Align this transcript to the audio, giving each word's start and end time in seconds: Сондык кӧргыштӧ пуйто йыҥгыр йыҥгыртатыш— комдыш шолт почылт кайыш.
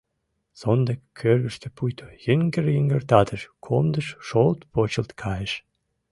Сондык 0.59 0.99
кӧргыштӧ 1.19 1.67
пуйто 1.75 2.07
йыҥгыр 2.25 2.65
йыҥгыртатыш— 2.75 3.41
комдыш 3.65 4.07
шолт 4.27 4.59
почылт 4.73 5.11
кайыш. 5.21 5.53